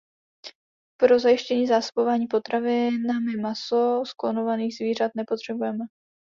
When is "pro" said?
1.01-1.19